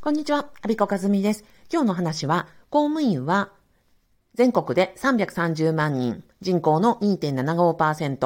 [0.00, 1.44] こんにちは、アビコカズミです。
[1.72, 3.50] 今日の話は、公務員は
[4.32, 8.18] 全国で330万人、人口の2.75%、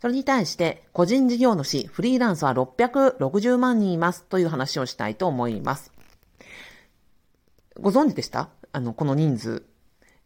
[0.00, 5.92] それに対して個人事業主、フリーランスは660万人いますという話をしたいと思います。
[7.80, 8.48] ご存知でした？
[8.70, 9.64] あの、この人数。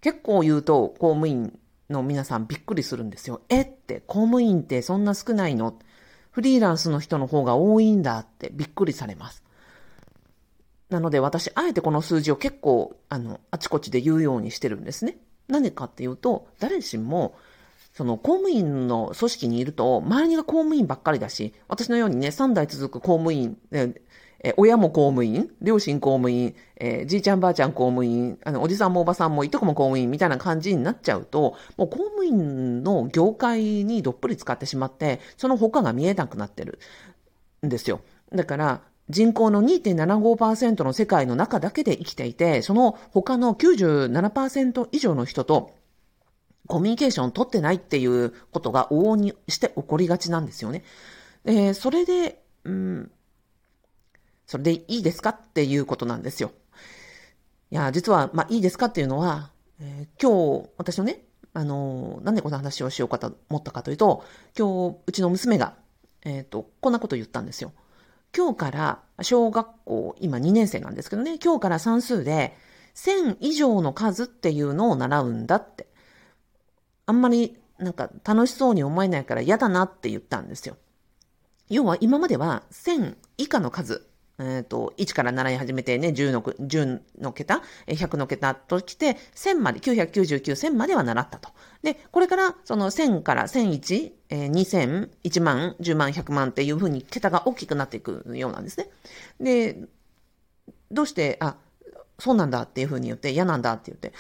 [0.02, 1.58] 結構言うと公務員
[1.88, 3.40] の皆さんびっくりするんですよ。
[3.48, 5.78] えって、公務員ってそんな少ないの？
[6.30, 9.42] フリーランスの人の方が多いんだってびっくりされます。
[10.90, 15.18] なので私、あえてこの数字を結構、あの、あちこちで言うようにしてるんですね。
[15.48, 17.36] なんでかっていうと、誰しも、
[17.92, 36.78] その公務員の組織にいると、周りが公務員ばっかりだし、私のようにね、3代続く公務員、え親も公務員、両親公務員、えー、じいちゃんばあちゃん公務員、あの、おじさんもおばさんもいとこも公務員みたいな感じになっちゃうと、もう公務員の業界にどっぷり使ってしまって、その他が見えなくなってる
[37.66, 38.00] んですよ。
[38.32, 45.74] だから、人口の2.75%の世界の中だけで生きていて、その他の97%以上の人と
[46.66, 50.84] コミュニケーションを取ってないっていうことが往々にして起こりがちなんですよね。
[51.44, 53.10] えー、それで、うん、
[54.46, 56.52] それでいいですかっていうことなんですよ。
[57.72, 59.50] いや、実は、まあいいですかっていうのは、
[59.80, 61.22] えー、今日、私のね、
[61.52, 64.24] あのー、なんでこの話をしようかと思ったかというと、
[64.56, 65.74] 今日、うちの娘が、
[66.24, 67.72] えっ、ー、と、こんなこと言ったんですよ。
[68.36, 72.56] 今日から小学校、今2年生なんですけどね、今日から算数で
[72.94, 75.88] 1000以上の数っていうのを習うんだって。
[77.06, 80.76] あんまりなんか楽しそうに思えないから嫌だなって言ったんですよ。
[81.68, 84.06] 要は今までは1000以下の数
[84.40, 91.50] えっ、ー、と、1から習い始めてね、10の、10の桁、100の桁ときて、1000まで、999、1000までは習ったと。
[91.82, 98.88] で、これから、その1000から1001、えー、2000、1万、10万、100万っていうふうに桁が大きくなっていくようなんですね。
[99.40, 99.76] で、
[100.90, 101.56] どうして、あ、
[102.18, 104.14] そうなんだっていうふうに言って、嫌なんだって言って、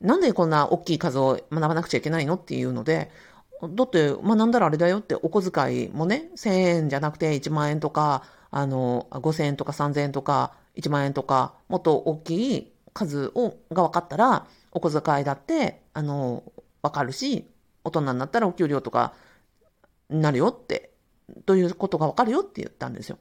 [0.00, 3.10] なんでこんな大きい数を学ばなくちゃいけないのっていうので、
[3.62, 16.44] だって学んだらあれだよってお小遣いもね、1000円じゃなくて1万円とか、あの、5000円とか3000円とか1万円とか、もっと大きい数を、が分かったら、お小遣いだって、あの、
[16.82, 17.46] 分かるし、
[17.82, 19.14] 大人になったらお給料とか
[20.10, 20.92] になるよって、
[21.46, 23.18] ということが分かるよって言ったんですよ。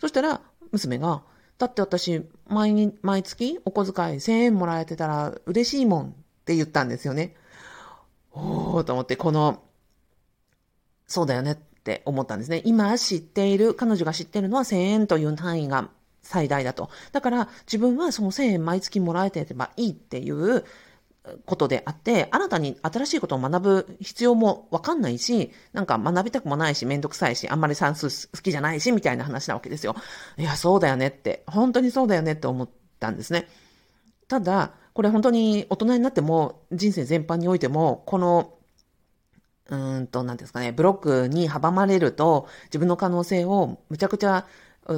[0.00, 0.40] そしたら、
[0.70, 1.22] 娘が、
[1.58, 6.12] だって私、毎に、毎月お小遣い1000円もらえてたら嬉しいもんっ
[6.44, 7.34] て言ったんですよね。
[8.32, 9.62] おーと思って、この、
[11.06, 11.58] そうだよね。
[11.82, 12.62] って思ったんですね。
[12.64, 15.88] 今知っている、彼女が知っているのは1000円という単位が
[16.22, 16.90] 最大だと。
[17.10, 20.64] だから自分はその1000円毎月もらえてればいいっていう
[21.44, 29.96] ことであって、新たに新しいことを学ぶ必要もわかんないし、なんか学びたくもないし、めんどくさいし、あんまり算数好きじゃないし、みたいな話なわけですよ。
[30.36, 32.68] いや、そうだよねって、本当にそうだよねって思っ
[33.00, 33.48] たんですね。
[34.28, 38.54] ただ、これ本当に大人になっても、人生全般においても、この
[39.70, 44.46] うんと、なんですかね、ブロックに阻まれると、自分の可能性をむちゃくちゃ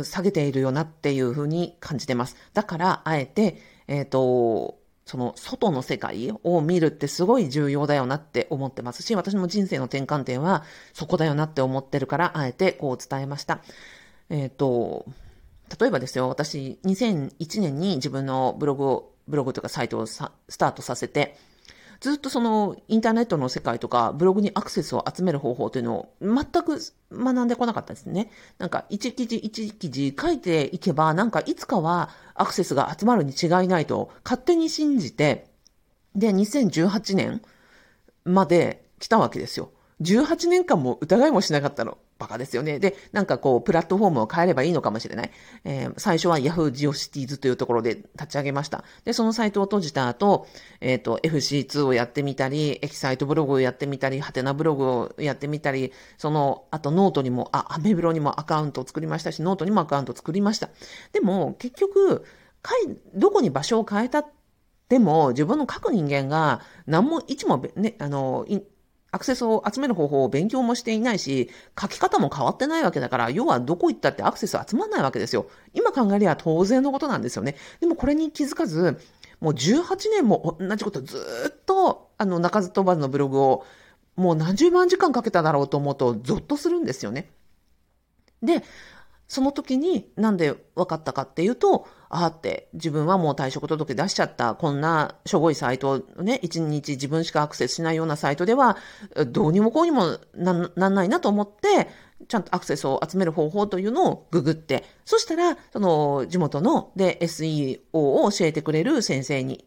[0.04, 2.36] 下げているよなっていうふうに感じてます。
[2.54, 10.64] だから、あえて、えっ、ー、と、その外の世界を見るってすごい重要だよなって思ってますし、私の人生の転換点は
[10.94, 13.60] そこだよなって思ってるから、あえてこう伝えました。
[14.30, 15.04] えっ、ー、と、
[15.78, 20.18] 例えばですよ、私2001年に自分のブログを、ブログというかサイトをス
[20.58, 21.36] タートさせて、
[22.04, 26.78] ずっとそのインターネットの世界とかブログにアクセスを集める方法というのを全く
[27.10, 28.30] 学んでこなかったですね。
[28.58, 35.46] なんか一記事一記事書いていけばなんかいつかはアクセスが集まるに違いないと勝手に信じて、
[36.14, 37.40] で、2018年
[38.26, 39.70] まで来たわけですよ。
[40.02, 41.96] 18年間も疑いもしなかったの。
[42.24, 42.78] バカですよね。
[42.78, 45.30] で、なんかこう、プラットフォームを変えればいいのかもしれない。
[45.64, 48.84] えー、最初は Yahoo GeoCities というところで立ち上げました。
[49.04, 50.46] で、そのサイトを閉じた後、
[50.80, 60.70] えっ、ー、と、FC2 をやってみたり、エキサイトブログをやってみたり、ハテナブログをやってみたり、その、あとノートにも、あ、アメブロにもアカウントを作りましたし、ノートにもアカウントを作りました。
[61.12, 62.24] でも、結局、
[63.14, 64.24] どこに場所を変えた
[64.88, 68.46] でも、自分の書く人間が、何も、いつもね、あの、
[69.14, 71.48] アクセスを集める方法を勉強もしていないし、
[71.80, 75.46] 書き方も変わってないわけだから、要はどこ行ったってアクセス集まんないわけですよ。
[75.72, 77.54] 今考えりゃ当然のことなんですよね。
[77.78, 78.98] でもこれに気づかず、
[79.40, 81.16] もう18年も同じことず
[81.48, 83.64] っと、あの、中津飛ばずのブログを、
[84.16, 87.30] もう何十万時間かけただろうと思うと、ゾッとするんですよね。
[88.42, 88.64] で、
[89.26, 98.76] その時になんで分かったかっていうと、ああって自分はもう退職届出しちゃった、こんなしょぼいサイトね、一日自分しかアクセスしないようなサイトでは、
[99.26, 101.88] どうにもこうにもなんないなと思って、
[102.28, 109.66] ちゃんとアクセスを集める方法というのをググって、そしたら、その地元ので SEO を教えてくれる先生に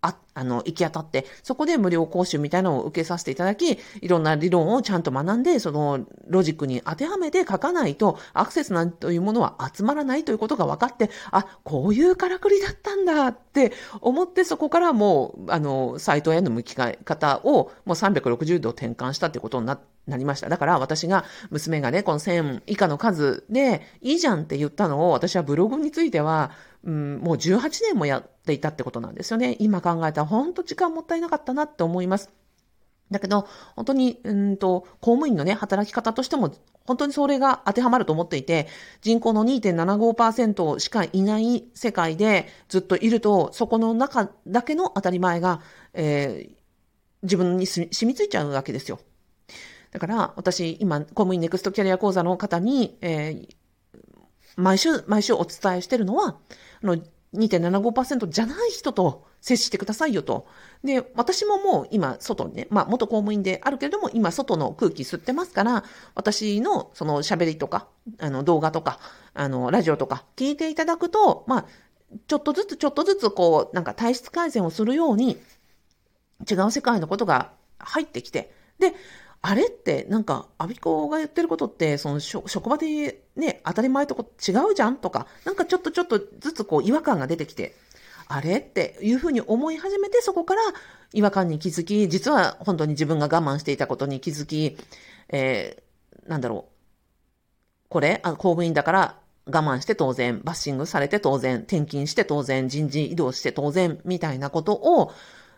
[0.00, 20.50] あ、あの、行き当たって、そこで無料講習みたいなのを受けさせていただき、いろんな理論をちゃんと学んで、そのロジックに当てはめて書かないと、アクセスなんというものは集まらないということが分かって、あ、こういうからくりだったんだって思って、そこからもう、あの、サイトへの向き方を、もう360度転換したってことにななりました。
[20.50, 26.50] だから私が娘がね、この1000以下の数でいいじゃんって言ったのを私はブログについては
[26.86, 29.56] うん、もう18年もやっていたってことなんですよね。
[29.58, 32.30] 今考えた本当時間もったいなかったなって思います。
[33.10, 36.54] だけど、本当に、うんと、公務員のね、働き方としても、
[36.86, 38.66] 本当にそれが当てはまると思っていて、
[39.02, 45.60] 人口の2.75%しかいない世界でずっといると、そこの中だけの当たり前が、
[45.92, 46.54] えー、
[47.22, 49.00] 自分に染みついちゃうわけですよ。
[49.92, 53.48] だから、私、今、公務員ネクストキャリア講座の方に、えー、
[54.56, 56.38] 毎週、毎週お伝えしてるのは、
[56.82, 56.96] あの、
[57.34, 60.46] 2.75%じゃない人と接してくださいよと。
[60.82, 67.86] で、私ももう今、外にね、まあ、元公務員であるけれども、今、外の空気吸ってますから、私のその喋りとか、
[68.20, 68.98] あの、動画とか、
[69.34, 71.66] あの、ラジオとか聞いていただくと、まあ、
[72.26, 75.38] ちょっとずつちょっとずつこう、なんか体質改善をするように、
[76.50, 78.94] 違う世界のことが入ってきて、で、
[79.42, 87.74] あれって、なんか、アビコが言ってることって、その職場でね、当たり前とこ違うじゃんとか、なんかちょっとちょっとずつこう違和感が出てきて、
[88.28, 88.58] あれ？
[88.58, 90.62] っていうふうに思い始めて、そこから
[91.12, 94.76] 違和感に気づき、実は本当に自分が我慢していたことに気づき、
[95.28, 97.88] えー、なんだろう。
[97.88, 99.16] これ、あ公務員だから
[99.46, 105.12] 我慢して当然、バッシングされて当然、転勤して当然、人事異動して当然、みたいなことを、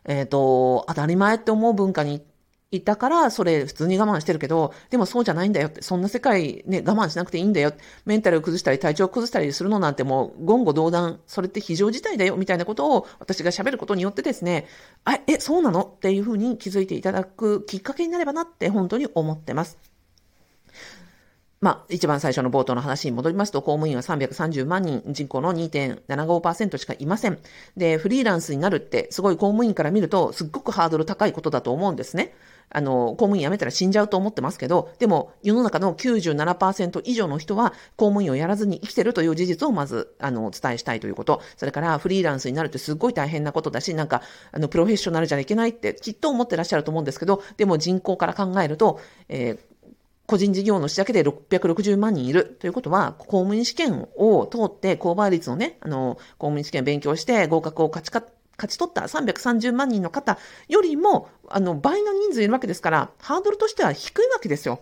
[0.04, 2.22] えっ、ー、と、当たり前って思う文化に
[2.72, 7.72] いたから、それ普通に我慢してるけど、でもそうじゃないんだよって、そんな世界ね、我慢しなくていいんだよ。
[8.04, 14.66] メンタルを崩したり、体調を崩したりするのなんてもう、言語道断、それって非常事態だよ、みたいなことを私が喋ることによってですね、
[15.04, 15.82] あ、え、そうなの？
[15.82, 19.78] っていうふうに気づいていただくきっかけになればなって本当に思ってます。
[21.58, 27.38] まあ、一番最初の冒頭の話に戻りますと、公務員は330万人、人口の2.75%しかいません。
[27.76, 32.34] で、フリーランスになるって、すごい公務員から見ると、すっごくハードル高いことだと思うんですね。
[32.70, 41.40] あの、公務員辞めたら死んじゃうと思ってますけど、でも世の中の97%以上の人は公務員をやらずに生きてるという事実をまず、あの、お伝えしたいということ。
[41.56, 44.22] それからフリーランスになるってすっごい大変なことだし、なんか、
[44.52, 49.76] あの、プロフェッショナルじゃいけないってきっと思ってらっしゃると思うんですけど、でも人口から考えると、えー
[50.26, 58.24] 個人事業主だけで660万人いるということは、公務員試験を通って、購買率のね、あの、公務員試験勉強して合格を勝ちか、
[58.56, 60.38] 勝ち取った330万人の方
[60.68, 64.80] よりも、あの、倍の人数いるわけですから、ハードルとしては低いわけですよ。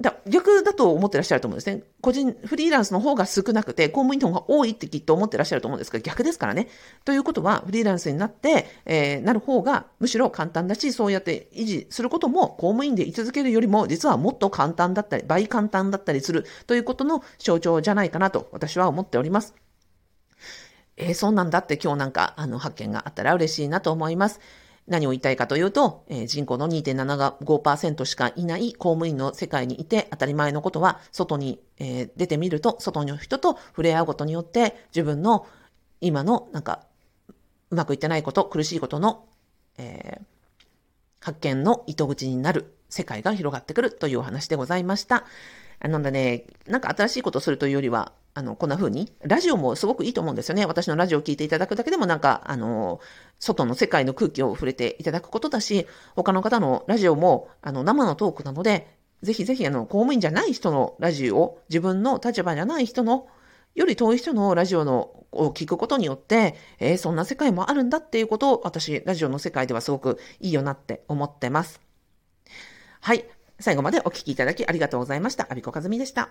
[0.00, 1.82] だ逆だと思ってらっしゃると思うんですね。
[2.00, 6.68] 個人、フリーランスの方が少なくて、公務員の方が多いってきっと思ってらっしゃると思うんですけど、逆ですからね。
[7.04, 19.54] ということは、フリーランスになって、えー、なる方がむしろ簡単だし、そうやって維持することも、公務員で居続けるよりも、実はもっと簡単だったり、倍簡単だったりするということの象徴じゃないかなと、私は思っております。
[20.96, 24.40] えー、そうなんだって今日なんか、あの、発見があったら嬉しいなと思います。
[24.86, 35.46] 何を言いたいかというと、えー、人口の2.75%しかいない公務員の世界にいて当たり前のことは、外に、えー、出てみると、外の人と触れ合うことによって、自分の
[36.00, 36.84] 今のなんか、
[37.70, 39.24] うまくいってないこと、苦しいことの、
[39.78, 40.24] えー、
[41.20, 45.24] 発見の糸口になる世界が広がってくるというお話でございました。
[45.80, 50.64] あのね、なんか新しいことをするというよりは、あの、こんな風に、ラジオもすごくいいと思うんですよね。
[50.66, 53.00] 私のラジオを聞いていただくだけでもなんか、あの、
[53.40, 63.26] 外の世界の空気を触れていただくことだし、他の方のラジオも、あの、生のトークなので、ぜひぜひ、あの、公務員じゃない人のラジオを、自分の立場じゃない人の、
[63.74, 71.80] より遠い人のラジオのを聞くことによって、えー、そんな世界もあるんだっていうことを私、ラジオの世界ではすごくいいよなって思ってます。
[73.04, 73.24] はい。
[73.58, 75.48] 最後までお聞きいただきありがとうございました。
[75.50, 76.30] アビコカズミでした。